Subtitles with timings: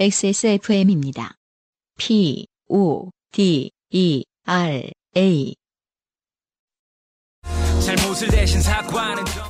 [0.00, 1.34] XSFM입니다.
[1.98, 5.54] P, O, D, E, R, A.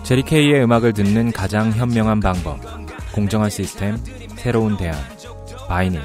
[0.02, 2.58] 제리 케이의 음악을 듣는 가장 현명한 방법.
[3.14, 3.96] 공정한 시스템,
[4.36, 4.96] 새로운 대안.
[5.68, 6.00] 바이닐.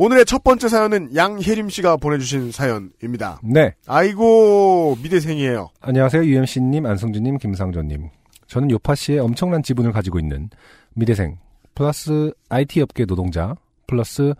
[0.00, 3.38] 오늘의 첫 번째 사연은 양혜림 씨가 보내주신 사연입니다.
[3.44, 3.74] 네.
[3.86, 5.68] 아이고 미대생이에요.
[5.82, 6.24] 안녕하세요.
[6.24, 8.08] UMC님, 안성준님, 김상조님.
[8.46, 10.48] 저는 요파시에 엄청난 지분을 가지고 있는
[10.94, 11.36] 미대생,
[11.74, 13.54] 플러스 IT 업계 노동자,
[13.86, 14.32] 플러스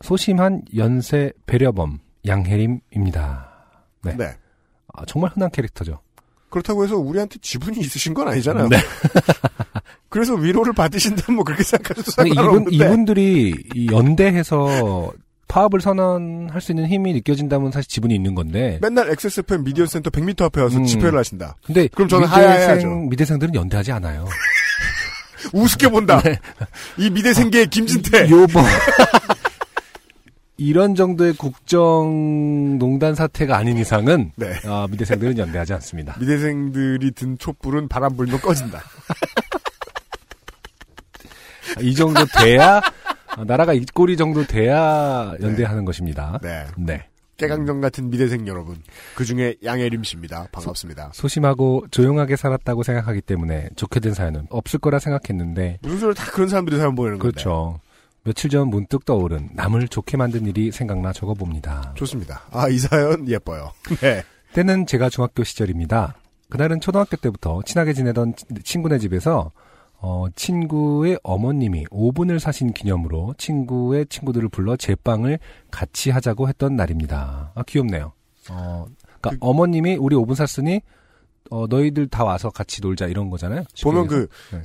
[0.00, 3.52] 소심한 연세 배려범 양혜림입니다.
[4.04, 4.16] 네.
[4.16, 4.24] 네.
[4.94, 6.00] 아, 정말 흔한 캐릭터죠.
[6.48, 8.70] 그렇다고 해서 우리한테 지분이 있으신 건 아니잖아요.
[8.70, 8.78] 네.
[10.12, 12.76] 그래서 위로를 받으신다면 뭐 그렇게 생각하셔도 아니, 이분, 상관없는데.
[12.84, 15.10] 이분들이 이 연대해서
[15.48, 18.78] 파업을 선언할 수 있는 힘이 느껴진다면 사실 지분이 있는 건데.
[18.82, 20.84] 맨날 XSFM 미디어 센터 100m 앞에 와서 음.
[20.84, 21.56] 집회를 하신다.
[21.64, 22.28] 근데 그럼 저는.
[22.28, 24.28] 미대생, 미대생들은 연대하지 않아요.
[25.52, 26.22] 우습게 본다.
[26.98, 28.30] 이 미대생계의 김진태.
[28.30, 28.64] 요번
[30.58, 34.52] 이런 정도의 국정 농단 사태가 아닌 이상은 네.
[34.66, 36.14] 아, 미대생들은 연대하지 않습니다.
[36.20, 38.80] 미대생들이 든 촛불은 바람 불면 꺼진다.
[41.80, 42.80] 이 정도 돼야
[43.36, 46.38] 아, 나라가 이 꼴이 정도 돼야 연대하는 것입니다.
[46.42, 46.66] 네.
[46.76, 47.06] 네.
[47.38, 48.76] 깨강정 같은 미대생 여러분.
[49.16, 50.48] 그 중에 양혜림 씨입니다.
[50.52, 51.10] 반갑습니다.
[51.12, 56.30] 소 심하고 조용하게 살았다고 생각하기 때문에 좋게 된 사연은 없을 거라 생각했는데 무슨 소리 다
[56.30, 57.32] 그런 사람들이 사연 보내는 건데.
[57.32, 57.80] 그렇죠.
[58.24, 61.94] 며칠 전 문득 떠오른 남을 좋게 만든 일이 생각나 적어봅니다.
[61.96, 62.42] 좋습니다.
[62.52, 63.72] 아, 이 사연 예뻐요.
[64.00, 64.22] 네.
[64.52, 66.14] 때는 제가 중학교 시절입니다.
[66.48, 69.50] 그날은 초등학교 때부터 친하게 지내던 친구네 집에서
[70.04, 75.38] 어, 친구의 어머님이 오븐을 사신 기념으로 친구의 친구들을 불러 제빵을
[75.70, 77.52] 같이 하자고 했던 날입니다.
[77.54, 78.12] 아 귀엽네요.
[78.50, 78.86] 어,
[79.20, 80.80] 그러니까 그- 어머님이 우리 오븐 샀으니
[81.50, 83.62] 어, 너희들 다 와서 같이 놀자 이런 거잖아요.
[83.82, 84.06] 보면.
[84.08, 84.62] 그, 네.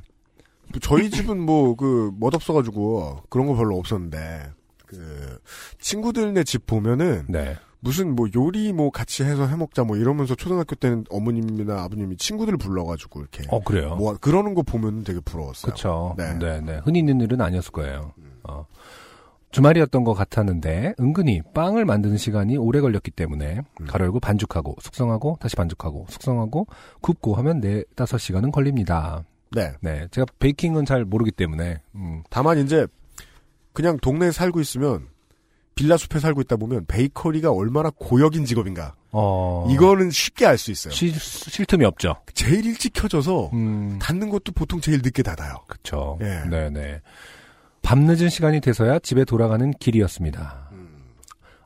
[0.82, 4.52] 저희 집은 뭐, 그, 멋없어가지고, 그런 거 별로 없었는데,
[4.86, 5.40] 그,
[5.80, 7.58] 친구들네 집 보면은, 네.
[7.88, 13.22] 무슨 뭐 요리 뭐 같이 해서 해먹자 뭐 이러면서 초등학교 때는 어머님이나 아버님이 친구들을 불러가지고
[13.22, 13.44] 이렇게.
[13.50, 13.96] 어 그래요.
[13.96, 15.72] 뭐, 그러는 거 보면 되게 부러웠어요.
[15.72, 16.16] 그렇죠.
[16.18, 16.34] 네.
[16.38, 16.60] 네.
[16.62, 18.14] 네, 흔히 있는 일은 아니었을 거예요.
[18.44, 18.66] 어.
[19.52, 23.86] 주말이었던 것 같았는데 은근히 빵을 만드는 시간이 오래 걸렸기 때문에 음.
[23.88, 26.68] 가로 열고 반죽하고 숙성하고 다시 반죽하고 숙성하고
[27.02, 29.24] 굽고 하면 네 다섯 시간은 걸립니다.
[29.52, 29.72] 네.
[29.82, 32.86] 네, 제가 베이킹은 잘 모르기 때문에 음, 다만 이제,
[33.74, 35.08] 그냥 동네에 살고 있으면,
[35.78, 38.94] 빌라 숲에 살고 있다 보면, 베이커리가 얼마나 고역인 직업인가.
[39.12, 40.94] 어 이거는 쉽게 알 수 있어요.
[40.94, 42.16] 쉴, 쉴 틈이 없죠.
[42.34, 45.56] 제일 일찍 켜져서, 음, 닫는 것도 보통 제일 늦게 닫아요.
[45.68, 46.18] 그렇죠.
[46.22, 46.42] 예.
[46.50, 47.00] 네, 네.
[47.84, 50.68] 밤늦은 시간이 돼서야 집에 돌아가는 길이었습니다.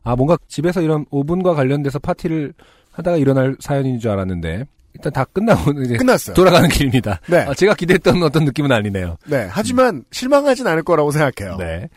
[0.04, 2.54] 아, 뭔가 집에서 이런 오븐과 관련돼서 파티를
[2.92, 6.36] 하다가 일어날 사연인 줄 알았는데, 일단 다 끝나고 이제 끝났어요.
[6.36, 7.22] 돌아가는 길입니다.
[7.28, 7.38] 네.
[7.48, 9.18] 아, 제가 기대했던 어떤 느낌은 아니네요.
[9.28, 9.48] 네.
[9.50, 11.58] 하지만, 실망하진 않을 거라고 생각해요.
[11.58, 11.88] 네.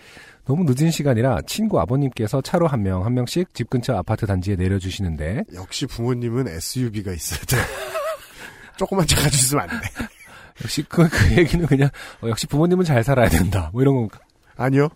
[0.47, 5.45] 너무 늦은 시간이라 친구 아버님께서 차로 한 명, 한 명씩 집 근처 아파트 단지에 내려주시는데,
[5.55, 7.57] 역시 부모님은 SUV가 있어야 돼.
[8.77, 9.89] 조그만 차 가지고 있으면 안 돼.
[10.63, 11.89] 역시 그, 그 얘기는 그냥,
[12.23, 13.71] 어, 역시 부모님은 잘 살아야 된다.
[13.73, 14.21] 뭐 이런 건가.
[14.57, 14.89] 아니요.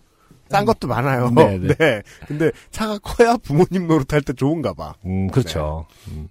[0.49, 1.29] 딴 것도 많아요.
[1.31, 2.01] 네, 네, 네.
[2.27, 4.93] 근데 차가 커야 부모님 노릇할 때 좋은가 봐.
[5.05, 5.85] 음, 그렇죠.
[6.07, 6.27] 음.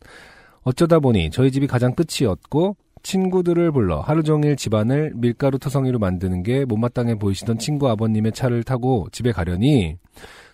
[0.62, 6.64] 어쩌다 보니 저희 집이 가장 끝이었고 친구들을 불러 하루 종일 집안을 밀가루 투성이로 만드는 게
[6.64, 9.96] 못마땅해 보이시던 친구 아버님의 차를 타고 집에 가려니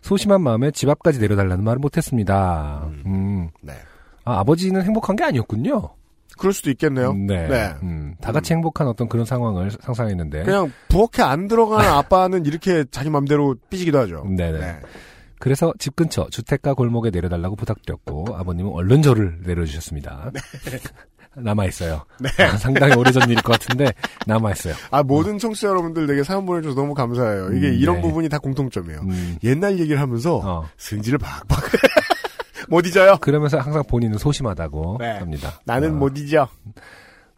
[0.02, 2.88] 소심한 마음에 집 앞까지 내려달라는 말을 못했습니다.
[3.06, 3.48] 음.
[3.62, 3.72] 네.
[4.24, 5.90] 아, 아버지는 행복한 게 아니었군요.
[6.38, 7.10] 그럴 수도 있겠네요.
[7.10, 7.46] 음, 네.
[7.48, 7.74] 네.
[7.82, 10.42] 음, 다 같이 행복한 어떤 그런 상황을 상상했는데.
[10.42, 14.24] 그냥 부엌에 안 들어가는 아빠는 이렇게 자기 맘대로 삐지기도 하죠.
[14.24, 14.58] 네네.
[14.58, 14.80] 네.
[15.38, 20.30] 그래서 집 근처 주택가 골목에 내려달라고 부탁드렸고 아버님은 얼른 저를 내려주셨습니다.
[21.36, 22.04] 남아 있어요.
[22.20, 22.28] 네.
[22.58, 23.92] 상당히 오래전 일일 것 같은데
[24.26, 24.74] 남아 있어요.
[24.90, 27.52] 아, 모든 청취자 여러분들 되게 사연 보내줘서 너무 감사해요.
[27.54, 28.02] 이게 음, 이런 네.
[28.02, 29.00] 부분이 다 공통점이에요.
[29.00, 30.68] 음, 옛날 얘기를 하면서 어.
[30.76, 31.64] 승질을 박박.
[32.68, 33.16] 못 잊어요.
[33.20, 35.10] 그러면서 항상 본인은 소심하다고 네.
[35.18, 35.60] 합니다.
[35.64, 35.98] 나는 어.
[35.98, 36.48] 못 잊어.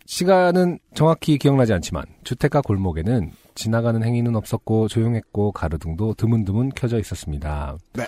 [0.06, 7.76] 시간은 정확히 기억나지 않지만 주택가 골목에는 지나가는 행인은 없었고 조용했고 가로등도 드문드문 켜져 있었습니다.
[7.94, 8.06] 네.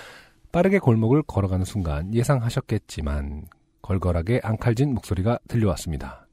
[0.52, 3.46] 빠르게 골목을 걸어가는 순간 예상하셨겠지만
[3.88, 6.26] 걸걸하게 앙칼진 목소리가 들려왔습니다.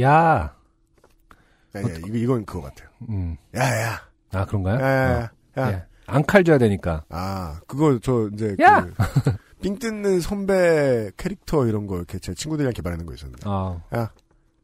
[0.00, 0.54] 야, 야,
[1.76, 2.88] 야, 네, 이거, 이건 그거 같아요.
[3.10, 4.00] 음, 야, 야.
[4.32, 4.80] 아 그런가요?
[4.80, 5.30] 야, 야, 야.
[5.56, 5.70] 어, 야.
[5.70, 5.84] 예.
[6.06, 7.04] 앙칼 줘야 되니까.
[7.10, 8.86] 아, 그거 저 이제 야!
[8.86, 8.94] 그,
[9.60, 13.42] 삥 뜯는 선배 캐릭터 이런 거 이렇게 제 친구들이랑 개발하는 거 있었는데.
[13.44, 14.08] 아,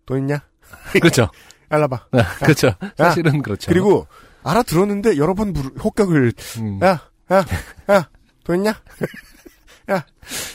[0.06, 0.40] 돈 있냐?
[0.92, 1.28] 그렇죠.
[1.68, 2.06] 알아봐.
[2.42, 2.72] 그렇죠.
[2.96, 3.70] 사실은 그렇죠.
[3.70, 4.06] 그리고
[4.44, 7.44] 알아들었는데 여러 번 부르, 혹격을 음, 야, 야,
[7.90, 8.08] 야,
[8.44, 8.72] 돈 있냐?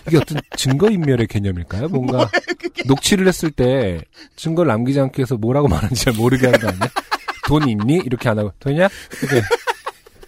[0.07, 1.87] 이게 어떤 증거인멸의 개념일까요?
[1.89, 2.29] 뭔가
[2.85, 4.01] 녹취를 했을 때
[4.35, 6.81] 증거를 남기지 않기 위해서 뭐라고 말하는지 잘 모르게 하는 거 아니야?
[7.47, 8.01] 돈 있니?
[8.05, 8.87] 이렇게 안 하고 돈이냐?
[9.21, 9.41] 이렇게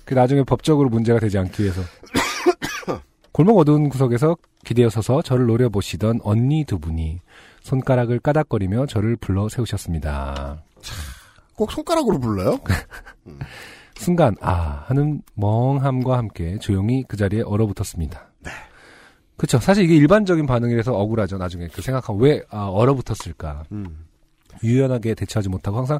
[0.06, 1.81] 그 나중에 법적으로 문제가 되지 않기 위해서
[3.31, 7.19] 골목 어두운 구석에서 기대어 서서 저를 노려보시던 언니 두 분이
[7.62, 10.63] 손가락을 까닥거리며 저를 불러 세우셨습니다.
[11.56, 12.60] 꼭 손가락으로 불러요?
[13.98, 18.30] 순간 아 하는 멍함과 함께 조용히 그 자리에 얼어붙었습니다.
[19.35, 19.37] 네.
[19.37, 19.59] 그렇죠.
[19.59, 21.37] 사실 이게 일반적인 반응이라서 억울하죠.
[21.37, 23.63] 나중에 그 생각하면 왜 아, 얼어붙었을까.
[23.71, 24.05] 음.
[24.63, 25.99] 유연하게 대처하지 못하고 항상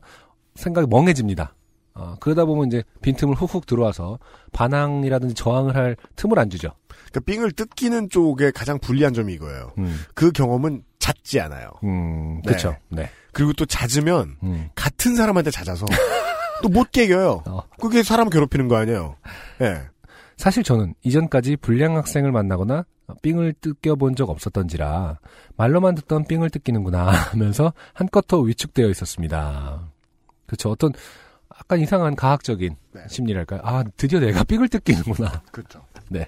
[0.56, 1.54] 생각이 멍해집니다.
[1.96, 4.20] 어, 그러다 보면 이제 빈틈을 훅훅 들어와서
[4.52, 6.70] 반항이라든지 저항을 할 틈을 안 주죠.
[7.12, 9.72] 그러니까 삥을 뜯기는 쪽에 가장 불리한 점이 이거예요.
[9.78, 11.70] 음, 그 경험은 잦지 않아요.
[11.84, 12.48] 음, 네.
[12.48, 12.76] 그렇죠.
[12.90, 13.10] 네.
[13.32, 14.70] 그리고 또 잦으면 음.
[14.76, 15.86] 같은 사람한테 잦아서
[16.64, 17.44] 또 못 깨겨요.
[17.46, 17.62] 어.
[17.80, 19.16] 그게 사람 괴롭히는 거 아니에요.
[19.62, 19.82] 예.
[20.38, 22.86] 사실 저는 이전까지 불량 학생을 만나거나
[23.22, 25.20] 삥을 뜯겨본 적 없었던지라
[25.58, 29.92] 말로만 듣던 삥을 뜯기는구나 하면서 한껏 더 위축되어 있었습니다.
[30.48, 30.70] 그렇죠.
[30.72, 30.92] 어떤
[31.58, 33.02] 약간 이상한 가학적인 네.
[33.08, 33.62] 심리랄까요.
[33.64, 35.42] 아 드디어 내가 삥을 뜯기는구나.
[35.52, 35.86] 그렇죠.
[36.10, 36.28] 네.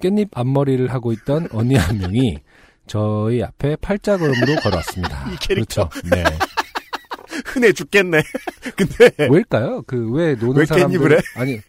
[0.00, 2.38] 깻잎 앞머리를 하고 있던 언니 한 명이
[2.86, 5.30] 저희 앞에 팔자걸음으로 걸어왔습니다.
[5.32, 5.88] 이 캐릭터.
[5.88, 6.08] 그렇죠.
[6.10, 6.24] 네.
[7.46, 8.22] 흔해 죽겠네.
[8.76, 9.82] 근데 왜일까요?
[9.82, 11.22] 그 왜 노는 왜 사람들 깻잎을 해?
[11.40, 11.60] 아니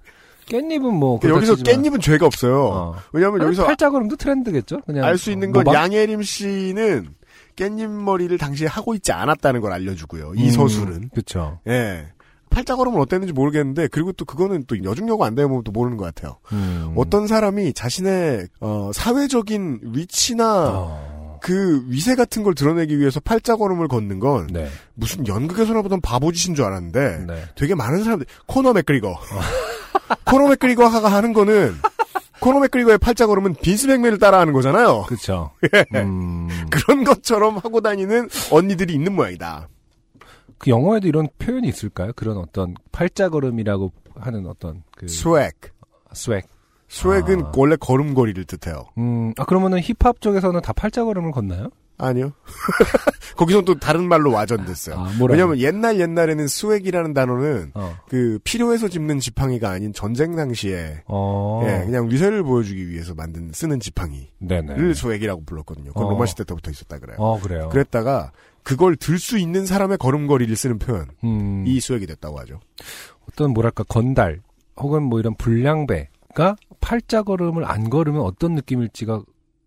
[0.47, 2.63] 깻잎은 뭐 그렇다 여기서 깻잎은 죄가 없어요.
[2.65, 2.95] 어.
[3.13, 4.81] 왜냐하면 여기서 팔자걸음도 트렌드겠죠.
[4.85, 5.75] 그냥 알 수 있는 건 모방?
[5.83, 7.09] 양혜림 씨는
[7.55, 10.33] 깻잎 머리를 당시에 하고 있지 않았다는 걸 알려주고요.
[10.35, 11.09] 이 음, 서술은.
[11.13, 11.59] 그렇죠.
[11.67, 12.07] 예.
[12.49, 16.37] 팔자걸음은 어땠는지 모르겠는데 그리고 또 그거는 또 여중여고 안 되면 또 모르는 것 같아요.
[16.53, 16.93] 음.
[16.95, 24.19] 어떤 사람이 자신의 어, 사회적인 위치나 어, 그 위세 같은 걸 드러내기 위해서 팔자걸음을 걷는
[24.19, 24.69] 건 네.
[24.93, 27.43] 무슨 연극에서나 보던 바보짓인 줄 알았는데 네.
[27.55, 29.17] 되게 많은 사람들 코너 맥그리거
[30.25, 31.75] 코너 맥그리거가 하는 거는
[32.39, 35.03] 코너 맥그리거의 팔자 걸음은 빈스 맥맨을 따라하는 거잖아요.
[35.07, 35.51] 그렇죠.
[35.73, 35.99] 예.
[36.01, 39.67] 음, 그런 것처럼 하고 다니는 언니들이 있는 모양이다.
[40.57, 42.11] 그 영어에도 이런 표현이 있을까요?
[42.15, 45.51] 그런 어떤 팔자 걸음이라고 하는 어떤 그 swag.
[46.13, 46.43] swag.
[46.87, 47.51] swag은 아.
[47.55, 48.85] 원래 걸음걸이를 뜻해요.
[48.97, 51.69] 음, 아 그러면은 힙합 쪽에서는 다 팔자 걸음을 걷나요?
[51.97, 52.31] 아니요.
[53.37, 54.95] 거기서 또 다른 말로 와전됐어요.
[54.97, 55.11] 아?
[55.29, 57.97] 왜냐면 옛날 옛날에는 swag이라는 단어는 어.
[58.09, 61.63] 그 필요해서 짚는 지팡이가 아닌 전쟁 당시에 어.
[61.65, 64.93] 예, 그냥 위세를 보여주기 위해서 만든 쓰는 지팡이를 네네.
[64.93, 65.93] swag이라고 불렀거든요.
[65.93, 66.09] 그건 어.
[66.11, 67.17] 로마 시대 때부터 있었다 그래요.
[67.19, 67.69] 어, 그래요.
[67.69, 68.31] 그랬다가
[68.63, 72.59] 그걸 들 수 있는 사람의 걸음걸이를 쓰는 표현 음, 이 swag이 됐다고 하죠.
[73.29, 74.41] 어떤 뭐랄까 건달
[74.77, 79.21] 혹은 뭐 이런 불량배가 팔자 걸음을 안 걸으면 어떤 느낌일지가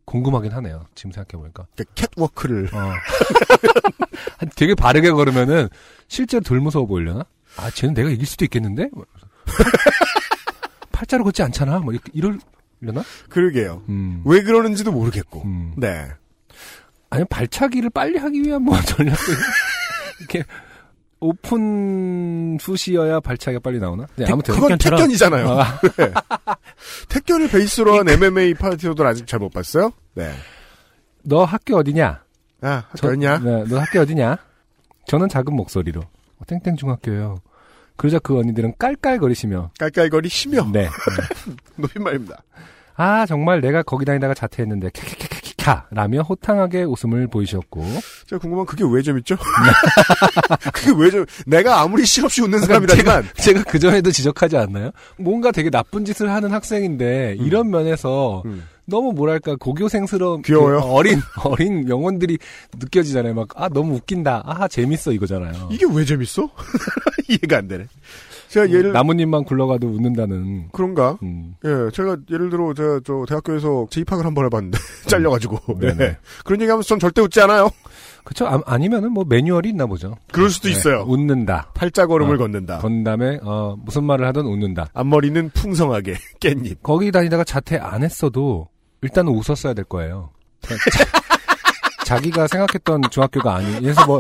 [0.08, 0.87] 궁금하긴 하네요.
[0.94, 1.66] 지금 생각해 보니까.
[1.75, 2.78] 그러니까 catwalk를 어.
[4.38, 5.69] 한 되게 바르게 걸으면은
[6.08, 7.26] 실제로 덜 무서워 보이려나?
[7.58, 8.88] 아, 쟤는 내가 이길 수도 있겠는데?
[8.93, 9.05] 뭐
[10.93, 11.81] 팔자로 걷지 않잖아.
[11.81, 13.05] 뭐 이럴려나?
[13.28, 13.82] 그러게요.
[13.90, 14.22] 음.
[14.25, 15.43] 왜 그러는지도 모르겠고.
[15.44, 15.75] 음.
[15.76, 16.08] 네.
[17.10, 19.19] 아니면 발차기를 빨리 하기 위한 뭐 전략이
[20.20, 20.44] 이렇게
[21.20, 24.06] 오픈 푸시여야 발차기가 빨리 나오나?
[24.17, 25.49] 네, 아무튼 그건 택견처럼- 택견이잖아요.
[25.50, 25.81] 아,
[27.09, 29.91] 택견을 베이스로 한 MMA 파티어들 아직 잘 못 봤어요?
[30.15, 30.32] 네.
[31.25, 32.23] 너 학교 어디냐?
[32.62, 33.38] 아, 저- 학교였냐?
[33.38, 34.37] 네, 너 학교 어디냐?
[35.06, 37.37] 저는 작은 목소리로 어, 땡땡 중학교요.
[37.96, 40.82] 그러자 그 언니들은 깔깔거리시며 깔깔거리 시며 네.
[40.87, 40.89] 네.
[41.77, 42.43] 높임말입니다.
[42.94, 44.91] 아 정말 내가 거기 다니다가 자퇴했는데
[45.58, 47.84] 캬캬캬캬캬 라며 호탕하게 웃음을 보이셨고
[48.27, 49.36] 제가 궁금한 그게 왜 재밌죠?
[50.72, 51.24] 그게 왜 재?
[51.46, 54.91] 내가 아무리 실없이 웃는 사람이라지만 제가 그 전에도 지적하지 않나요?
[55.19, 58.65] 뭔가 되게 나쁜 짓을 하는 학생인데 이런 면에서 음.
[58.86, 60.81] 너무 뭐랄까 고교생스러운 귀여워요.
[60.81, 62.38] 그 어린 어린 영혼들이
[62.79, 63.34] 느껴지잖아요.
[63.34, 64.44] 막 아 너무 웃긴다.
[64.46, 65.69] 아 재밌어 이거잖아요.
[65.70, 66.48] 이게 왜 재밌어?
[67.29, 67.86] 이해가 안 되네.
[68.48, 70.69] 제가 예를 나뭇잎만 굴러가도 웃는다는.
[70.72, 71.19] 그런가?
[71.22, 71.55] 음.
[71.64, 75.94] 예, 제가 예를 들어 제가 저 대학교에서 재입학을 한 번 해봤는데 잘려가지고 네네.
[75.94, 76.17] 네.
[76.44, 77.69] 그런 얘기하면서 전 절대 웃지 않아요.
[78.24, 78.46] 그쵸?
[78.46, 80.17] 아, 아니면은 뭐 매뉴얼이 있나 보죠.
[80.32, 81.05] 그럴 수도 네, 있어요.
[81.06, 81.70] 웃는다.
[81.74, 82.78] 팔자걸음을 어, 걷는다.
[82.78, 84.88] 건 다음에 어 무슨 말을 하든 웃는다.
[84.94, 86.78] 앞머리는 풍성하게 깻잎.
[86.82, 88.69] 거기 다니다가 자퇴 안 했어도
[89.02, 90.31] 일단은 웃었어야 될 거예요.
[92.05, 93.81] 자, 기가 생각했던 중학교가 아니.
[93.81, 94.19] 그래서 뭐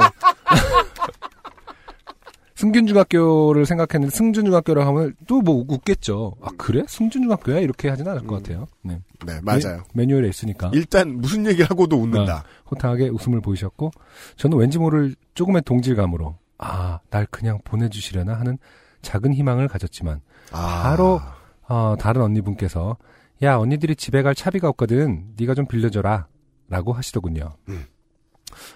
[2.58, 6.34] 승균중학교를 생각했는데 승준중학교라고 하면 또 뭐 웃겠죠.
[6.42, 6.82] 아 그래?
[6.88, 7.60] 승준중학교야?
[7.60, 8.66] 이렇게 하진 않을 것 같아요.
[8.82, 9.00] 네.
[9.24, 9.84] 네, 맞아요.
[9.94, 12.42] 매, 뉴얼에 있으니까 일단 무슨 얘기를 하고도 웃는다.
[12.70, 13.92] 호탕하게 웃음을 보이셨고
[14.36, 18.58] 저는 왠지 모를 조금의 동질감으로 아 날 그냥 보내주시려나 하는
[19.02, 21.20] 작은 희망을 가졌지만 아, 바로
[21.68, 22.96] 어, 다른 언니분께서
[23.44, 26.26] 야 언니들이 집에 갈 차비가 없거든 네가 좀 빌려줘라
[26.68, 27.84] 라고 하시더군요 음.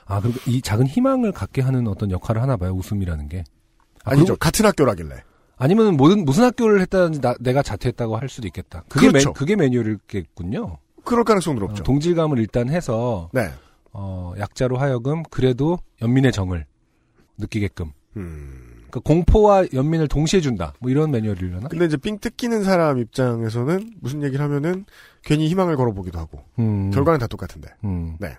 [0.06, 3.42] 아 그리고 이 작은 희망을 갖게 하는 어떤 역할을 하나 봐요 웃음이라는 게
[4.04, 4.36] 아, 아니죠.
[4.36, 5.22] 같은 학교라길래.
[5.56, 9.28] 아니면 모든 무슨 학교를 했다든지 나- 내가 자퇴했다고 할 수도 있겠다 그게 그렇죠.
[9.28, 11.82] 메, 그게 매뉴얼이겠군요 그럴 가능성은 어, 높죠.
[11.84, 13.50] 동질감을 일단 해서 네.
[13.92, 16.64] 어, 약자로 하여금 그래도 연민의 정을
[17.38, 17.92] 느끼게끔.
[18.16, 18.68] 음.
[18.90, 20.74] 그러니까 공포와 연민을 동시에 준다.
[20.80, 21.68] 뭐 이런 매뉴얼이려나?
[21.68, 24.84] 근데 이제 삥 뜯기는 사람 입장에서는 무슨 얘기를 하면은
[25.24, 27.68] 괜히 희망을 걸어보기도 하고 음, 결과는 다 똑같은데.
[27.84, 28.16] 음.
[28.18, 28.36] 네.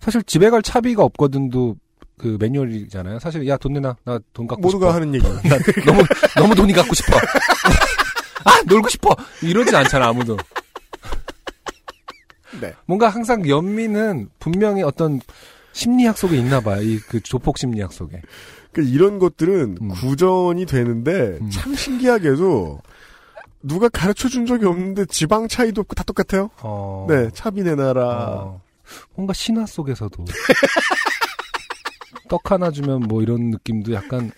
[0.00, 1.76] 사실 집에 갈 차비가 없거든도
[2.18, 3.18] 그 매뉴얼이잖아요.
[3.18, 3.96] 사실 야 돈 내놔.
[4.04, 4.94] 나 돈 갖고 모두가 싶어.
[4.94, 5.26] 하는 얘기.
[5.48, 6.02] 나 너무
[6.36, 7.16] 너무 돈이 갖고 싶어.
[8.44, 9.14] 아 놀고 싶어.
[9.42, 10.36] 이러진 않잖아 아무도.
[12.60, 12.72] 네.
[12.86, 15.20] 뭔가 항상 연민은 분명히 어떤
[15.72, 16.80] 심리학 속에 있나 봐요.
[16.82, 18.22] 이 그 조폭 심리학 속에.
[18.72, 19.88] 그 이런 것들은 음.
[19.88, 21.50] 구전이 되는데 음.
[21.50, 22.80] 참 신기하게도
[23.62, 26.50] 누가 가르쳐 준 적이 없는데 지방 차이도 없고 다 똑같아요.
[26.60, 27.06] 어.
[27.08, 28.02] 네, 차비 내놔라.
[28.04, 28.60] 어.
[29.14, 30.24] 뭔가 신화 속에서도
[32.34, 34.32] 떡 하나 주면 뭐 이런 느낌도 약간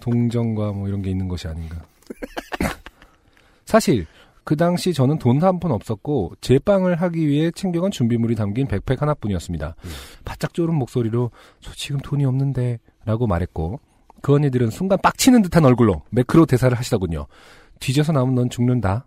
[0.00, 1.80] 동정과 뭐 이런 게 있는 것이 아닌가.
[3.66, 4.04] 사실
[4.42, 9.76] 그 당시 저는 돈 한 푼 없었고 제빵을 하기 위해 챙겨간 준비물이 담긴 백팩 하나뿐이었습니다.
[9.84, 9.90] 음.
[10.24, 13.78] 바짝 졸은 목소리로 저 지금 돈이 없는데 라고 말했고
[14.22, 17.26] 그 언니들은 순간 빡치는 듯한 얼굴로 매크로 대사를 하시더군요.
[17.78, 19.06] 뒤져서 나오면 넌 죽는다.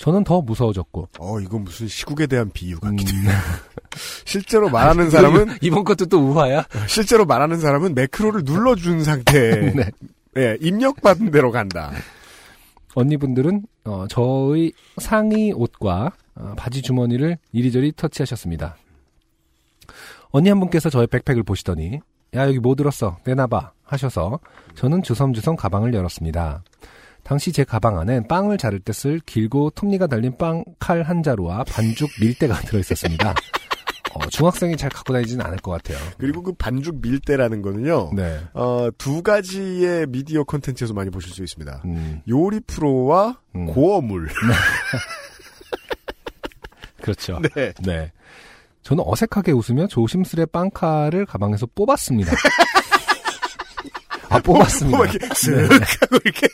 [0.00, 3.24] 저는 더 무서워졌고 어, 이건 무슨 시국에 대한 비유 같기도 음.
[3.26, 3.34] 해요.
[4.24, 6.64] 실제로 말하는 사람은 이번 것도 또 우화야?
[6.88, 9.90] 실제로 말하는 사람은 매크로를 눌러준 상태에 네.
[10.38, 11.92] 예, 입력받은 대로 간다.
[12.94, 18.76] 언니분들은 어, 저의 상의 옷과 어, 바지 주머니를 이리저리 터치하셨습니다.
[20.30, 22.00] 언니 한 분께서 저의 백팩을 보시더니
[22.36, 24.38] 야 여기 뭐 들었어 내놔봐 하셔서
[24.76, 26.62] 저는 주섬주섬 가방을 열었습니다.
[27.22, 31.64] 당시 제 가방 안엔 빵을 자를 때 쓸 길고 톱니가 달린 빵 칼 한 자루와
[31.64, 33.34] 반죽 밀대가 들어있었습니다.
[34.12, 35.96] 어, 중학생이 잘 갖고 다니지는 않을 것 같아요.
[36.18, 38.10] 그리고 그 반죽 밀대라는 거는요.
[38.14, 38.40] 네.
[38.54, 41.82] 어, 두 가지의 미디어 콘텐츠에서 많이 보실 수 있습니다.
[41.84, 43.66] 음, 요리 프로와 음.
[43.66, 44.28] 고어물.
[47.00, 47.40] 그렇죠.
[47.54, 47.72] 네.
[47.80, 48.10] 네.
[48.82, 52.32] 저는 어색하게 웃으며 조심스레 빵칼을 가방에서 뽑았습니다.
[54.28, 54.98] 아, 뽑았습니다.
[55.04, 55.62] 쓱 네.
[56.00, 56.48] 하고 이렇게.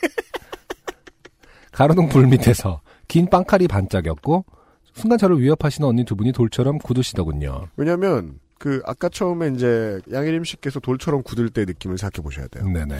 [1.77, 4.45] 가로등 불 밑에서 긴 빵칼이 반짝였고,
[4.93, 7.67] 순간 저를 위협하시는 언니 두 분이 돌처럼 굳으시더군요.
[7.75, 12.67] 왜냐면, 그, 아까 처음에 이제, 양혜림 씨께서 돌처럼 굳을 때 느낌을 생각해 보셔야 돼요.
[12.67, 12.95] 네네.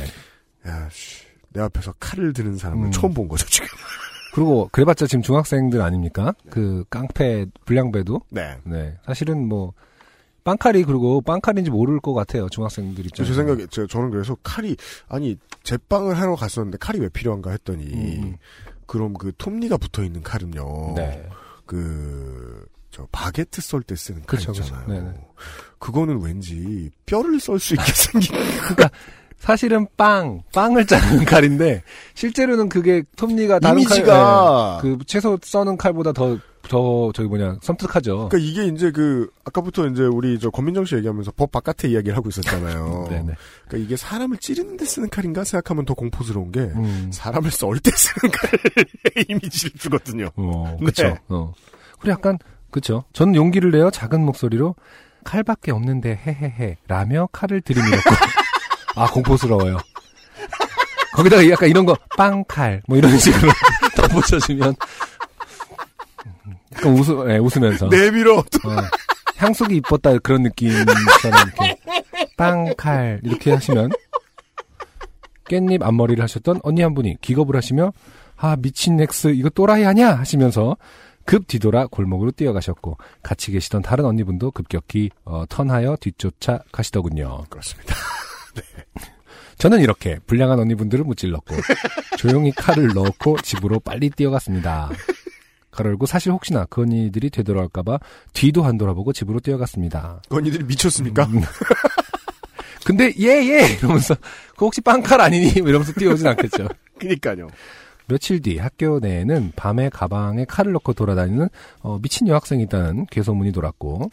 [0.68, 1.26] 야, 씨.
[1.54, 2.92] 내 앞에서 칼을 드는 사람을 음.
[2.92, 3.68] 처음 본 거죠, 지금.
[4.36, 6.36] 그리고, 그래봤자 지금 중학생들 아닙니까?
[6.52, 8.22] 그, 깡패, 불량배도?
[8.30, 8.58] 네.
[8.64, 8.96] 네.
[9.04, 9.74] 사실은 뭐,
[10.48, 12.48] 빵칼이 그리고 빵칼인지 모를 것 같아요.
[12.48, 13.34] 중학생들 저, 입장에서.
[13.34, 14.78] 제 생각에, 저, 저는 그래서 칼이,
[15.10, 18.38] 아니, 제빵을 하러 갔었는데 칼이 왜 필요한가 했더니, 음.
[18.86, 20.94] 그럼 그 톱니가 붙어 있는 칼은요.
[20.96, 21.28] 네.
[21.66, 24.86] 그, 저, 바게트 썰 때 쓰는 그쵸, 칼이잖아요.
[24.86, 24.94] 그쵸.
[24.94, 25.14] 네네.
[25.80, 28.34] 그거는 왠지 뼈를 썰 수 있게 생긴.
[29.38, 31.84] 사실은 빵, 빵을 자르는 칼인데,
[32.16, 34.80] 실제로는 그게 톱니가 다른 이미지가.
[34.82, 38.30] 칼, 네, 그 채소 써는 칼보다 더, 더, 저기 뭐냐, 섬뜩하죠.
[38.30, 42.30] 그러니까 이게 이제 그, 아까부터 이제 우리 저 권민정 씨 얘기하면서 법 바깥의 이야기를 하고
[42.30, 43.08] 있었잖아요.
[43.10, 43.34] 네네.
[43.68, 47.10] 그러니까 이게 사람을 찌르는 데 쓰는 칼인가 생각하면 더 공포스러운 게, 음.
[47.14, 50.30] 사람을 썰 때 쓰는 칼의 이미지를 주거든요.
[50.36, 50.86] 어, 네.
[50.86, 51.18] 그쵸.
[51.30, 51.54] 어.
[52.00, 52.38] 그리고 약간,
[52.72, 53.04] 그쵸.
[53.14, 54.76] 저는 용기를 내어 작은 목소리로,
[55.24, 58.00] 칼밖에 없는데, 헤헤헤, 라며 칼을 들이밀었고,
[58.96, 59.78] 아, 공포스러워요.
[61.14, 63.52] 거기다가 약간 이런 거, 빵칼, 뭐 이런 식으로
[63.96, 64.76] 덧붙여주면,
[66.78, 67.88] 약간 웃으, 네, 웃으면서.
[67.88, 68.38] 내밀어.
[68.40, 68.44] 어,
[69.38, 70.96] 향수기 이뻤다 그런 느낌처럼
[71.48, 71.80] 이렇게
[72.38, 73.92] 빵칼 이렇게 하시면
[75.46, 77.94] 깻잎 앞머리를 하셨던 언니 한 분이 기겁을 하시며
[78.36, 80.78] 아 미친 넥스 이거 또라이 아냐 하시면서
[81.26, 87.46] 급 뒤돌아 골목으로 뛰어가셨고 같이 계시던 다른 언니분도 급격히 어, 턴하여 뒤쫓아 가시더군요.
[87.50, 87.96] 그렇습니다.
[89.58, 91.56] 저는 이렇게 불량한 언니분들을 무찔렀고
[92.18, 94.90] 조용히 칼을 넣고 집으로 빨리 뛰어갔습니다.
[95.78, 98.00] 가로열고 사실 혹시나 그 언니들이 되돌아올까봐
[98.34, 100.22] 뒤도 안 돌아보고 집으로 뛰어갔습니다.
[100.30, 101.24] 건이들이 미쳤습니까?
[101.28, 101.42] 음.
[102.84, 104.16] 근데 예예 이러면서
[104.56, 106.68] 그 혹시 빵칼 아니니 뭐 이러면서 뛰어오진 않겠죠.
[107.00, 107.48] 그니까요.
[108.08, 111.50] 며칠 뒤 학교 내에는 밤에 가방에 칼을 넣고 돌아다니는
[111.82, 114.10] 어, 미친 여학생이 있다는 괴소문이 돌았고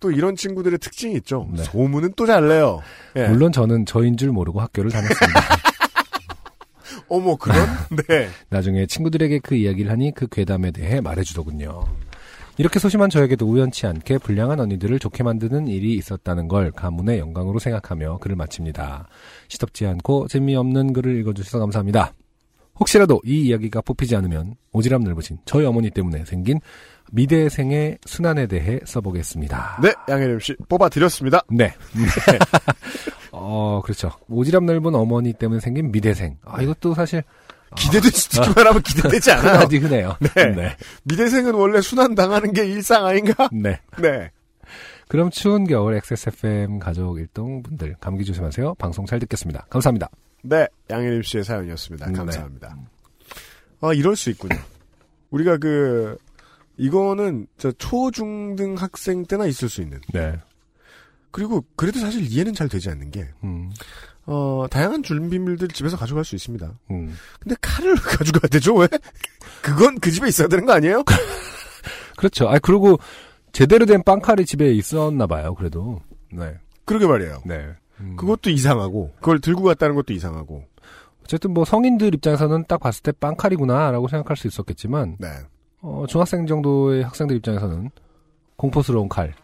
[0.00, 1.46] 또 이런 친구들의 특징이 있죠.
[1.52, 1.62] 네.
[1.64, 2.80] 소문은 또 잘 내요.
[3.16, 3.28] 예.
[3.28, 5.40] 물론 저는 저인 줄 모르고 학교를 다녔습니다.
[7.08, 7.56] 어머, 그런?
[8.08, 8.28] 네.
[8.48, 11.84] 나중에 친구들에게 그 이야기를 하니 그 괴담에 대해 말해주더군요.
[12.58, 18.18] 이렇게 소심한 저에게도 우연치 않게 불량한 언니들을 좋게 만드는 일이 있었다는 걸 가문의 영광으로 생각하며
[18.18, 19.06] 글을 마칩니다.
[19.46, 22.12] 시덥지 않고 재미없는 글을 읽어주셔서 감사합니다.
[22.80, 26.60] 혹시라도 이 이야기가 뽑히지 않으면 오지랖 넓으신 저희 어머니 때문에 생긴
[27.12, 29.80] 미대생의 순환에 대해 써보겠습니다.
[29.82, 31.40] 네, 양혜림 씨 뽑아드렸습니다.
[31.50, 31.72] 네.
[33.32, 34.10] 어, 그렇죠.
[34.30, 36.38] 오지랖 넓은 어머니 때문에 생긴 미대생.
[36.44, 37.22] 아, 이것도 사실,
[37.76, 39.52] 기대될 수도 있지만 하면 기대되지 않아요.
[39.58, 40.16] 흔하디 흔해요.
[40.20, 40.50] 네.
[40.54, 40.76] 네.
[41.04, 43.48] 미대생은 원래 순환 당하는 게 일상 아닌가?
[43.52, 43.80] 네.
[43.98, 44.30] 네.
[45.08, 48.74] 그럼 추운 겨울 XSFM 가족 일동 분들 감기 조심하세요.
[48.74, 49.66] 방송 잘 듣겠습니다.
[49.70, 50.10] 감사합니다.
[50.42, 52.06] 네, 양혜림 씨의 사연이었습니다.
[52.06, 52.12] 네.
[52.12, 52.76] 감사합니다.
[53.80, 54.56] 아, 이럴 수 있군요.
[55.30, 56.16] 우리가 그,
[56.76, 60.00] 이거는 저 초중등 학생 때나 있을 수 있는.
[60.12, 60.38] 네.
[61.30, 63.70] 그리고 그래도 사실 이해는 잘 되지 않는 게, 음.
[64.26, 66.72] 어, 다양한 준비물들 집에서 가져갈 수 있습니다.
[66.90, 67.14] 음.
[67.40, 68.88] 근데 칼을 가져가야 되죠, 왜?
[69.62, 71.02] 그건 그 집에 있어야 되는 거 아니에요?
[72.16, 72.48] 그렇죠.
[72.48, 72.98] 아 그리고
[73.52, 75.54] 제대로 된 빵칼이 집에 있었나 봐요.
[75.54, 76.00] 그래도.
[76.32, 76.54] 네.
[76.84, 77.42] 그러게 말이에요.
[77.46, 77.68] 네.
[78.00, 78.16] 음.
[78.16, 80.64] 그것도 이상하고, 그걸 들고 갔다는 것도 이상하고,
[81.28, 85.28] 어쨌든 뭐 성인들 입장에서는 딱 봤을 때 빵칼이구나라고 생각할 수 있었겠지만 네.
[85.82, 87.90] 어, 중학생 정도의 학생들 입장에서는
[88.56, 89.34] 공포스러운 칼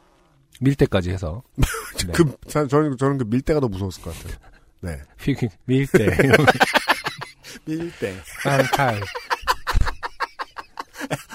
[0.64, 1.64] 밀대까지 해서 네.
[2.12, 4.36] 그, 사- 저는, 저는 그 밀대가 더 무서웠을 것 같아요.
[4.80, 5.00] 네.
[5.20, 6.06] 휘- 밀대
[7.66, 8.14] 밀대.
[8.42, 9.00] 빵칼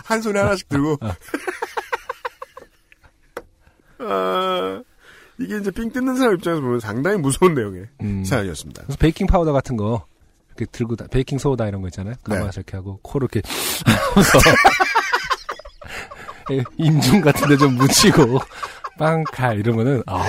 [0.05, 0.97] 한 손에 하나씩 들고.
[3.99, 4.81] 아,
[5.37, 8.23] 이게 이제 삥 뜯는 사람 입장에서 보면 상당히 무서운 내용의 음.
[8.23, 8.83] 사연이었습니다.
[8.83, 10.05] 그래서 베이킹 파우더 같은 거
[10.49, 12.15] 이렇게 들고 다 베이킹 소다 이런 거 있잖아요.
[12.23, 12.51] 가만히 네.
[12.55, 13.47] 이렇게 하고 코를 이렇게
[14.13, 14.39] 하면서
[16.51, 18.39] 예, 인중 같은 데 좀 묻히고
[18.99, 20.21] 빵칼 이러면은 아우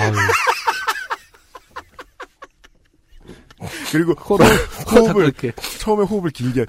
[3.91, 5.51] 그리고 코로 호흡을 호흡을 이렇게.
[5.79, 6.65] 처음에 호흡을 길게.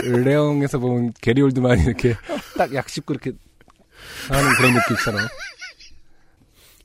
[0.00, 2.14] 그 레옹에서 보면 게리 올드만이 이렇게
[2.56, 3.32] 딱 약 씹고 이렇게
[4.28, 5.20] 하는 그런 느낌처럼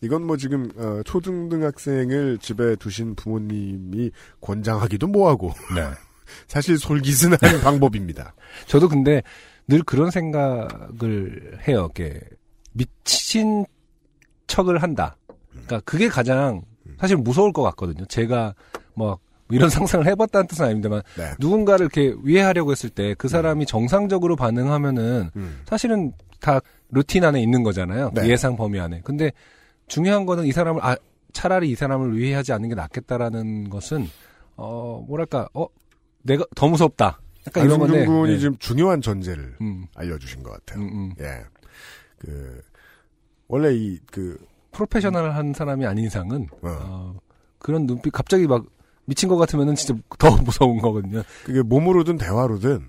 [0.02, 5.54] 이건 뭐 지금 어, 초등등 학생을 집에 두신 부모님이 권장하기도 뭐하고.
[5.76, 5.90] 네.
[6.48, 8.34] 사실 솔깃은 한 방법입니다.
[8.68, 9.24] 저도 근데
[9.68, 11.90] 늘 그런 생각을 해요.
[11.92, 12.20] 이게
[12.74, 13.66] 미친
[14.48, 15.18] 척을 한다.
[15.52, 16.62] 그러니까 그게 가장
[17.00, 18.06] 사실 무서울 것 같거든요.
[18.06, 18.54] 제가
[18.94, 19.18] 뭐
[19.50, 21.32] 이런 상상을 해봤다는 뜻은 아닙니다만 네.
[21.40, 25.62] 누군가를 이렇게 위해하려고 했을 때 그 사람이 정상적으로 반응하면은 음.
[25.66, 28.12] 사실은 다 루틴 안에 있는 거잖아요.
[28.14, 28.28] 네.
[28.28, 29.02] 예상 범위 안에.
[29.04, 29.32] 근데
[29.88, 30.96] 중요한 거는 이 사람을 아
[31.34, 34.08] 차라리 이 사람을 위해하지 않는 게 낫겠다라는 것은
[34.56, 35.68] 어 뭐랄까 어
[36.24, 37.20] 내가 더 무섭다.
[37.48, 38.06] 약간 이런 건데.
[38.06, 38.40] 군이 네.
[38.40, 40.84] 지금 중요한 전제를 음, 알려주신 것 같아요.
[40.84, 41.14] 음, 음.
[41.20, 41.44] 예.
[42.20, 42.62] 그
[43.48, 44.38] 원래 이 그
[44.72, 47.16] 프로페셔널 한 사람이 아닌 이상은 어, 어,
[47.58, 48.64] 그런 눈빛 갑자기 막
[49.06, 51.24] 미친 것 같으면은 진짜 더 무서운 거거든요.
[51.46, 52.86] 그게 몸으로든 대화로든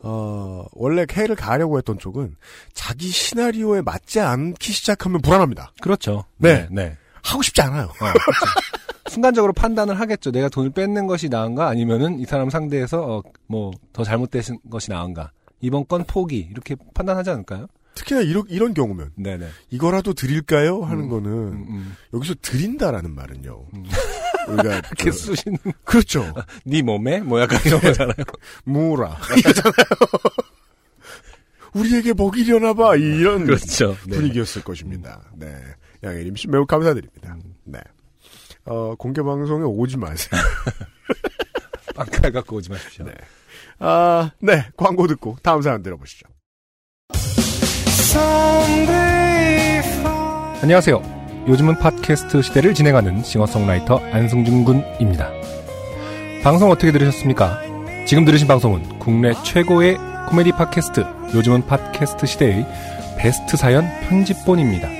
[0.00, 2.36] 어 원래 K를 가하려고 했던 쪽은
[2.74, 5.72] 자기 시나리오에 맞지 않기 시작하면 불안합니다.
[5.80, 6.24] 그렇죠.
[6.36, 6.66] 네.
[6.70, 6.96] 네.
[7.22, 7.84] 하고 싶지 않아요.
[7.84, 8.59] 어, 그렇죠.
[9.10, 10.30] 순간적으로 판단을 하겠죠.
[10.30, 15.32] 내가 돈을 뺏는 것이 나은가 아니면은 이 사람 상대에서 어, 뭐더 잘못된 것이 나은가.
[15.60, 17.66] 이번 건 포기 이렇게 판단하지 않을까요?
[17.94, 19.48] 특히나 이런 이런 경우면 네네.
[19.70, 21.96] 이거라도 드릴까요 하는 음, 거는 음, 음.
[22.14, 23.66] 여기서 드린다라는 말은요.
[23.74, 23.84] 음.
[24.48, 26.32] 우리가 이렇게 저- 쑤시는 그렇죠.
[26.64, 28.14] 네 몸에 뭐 약간 이런 거잖아요.
[28.64, 29.72] 무라 이잖아요.
[31.74, 33.96] 우리에게 먹이려나 봐 이런 그렇죠.
[34.06, 34.16] 네.
[34.16, 35.20] 분위기였을 것입니다.
[35.34, 35.52] 네.
[36.02, 37.36] 양혜림 씨 매우 감사드립니다.
[37.64, 37.80] 네.
[38.64, 40.40] 어, 공개 방송에 오지 마세요.
[41.94, 43.04] 빵칼 갖고 오지 마십시오.
[43.04, 43.12] 네.
[43.78, 44.66] 아, 네.
[44.76, 46.26] 광고 듣고 다음 사연 들어보시죠.
[50.62, 51.20] 안녕하세요.
[51.48, 55.30] 요즘은 팟캐스트 시대를 진행하는 싱어송라이터 안승준 군입니다.
[56.42, 57.60] 방송 어떻게 들으셨습니까?
[58.06, 59.96] 지금 들으신 방송은 국내 최고의
[60.28, 62.66] 코미디 팟캐스트 요즘은 팟캐스트 시대의
[63.18, 64.99] 베스트 사연 편집본입니다.